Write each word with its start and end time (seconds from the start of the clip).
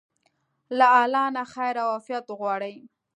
له 0.77 0.87
الله 1.03 1.25
نه 1.35 1.43
خير 1.53 1.75
او 1.83 1.87
عافيت 1.95 2.25
وغواړئ. 2.29 2.75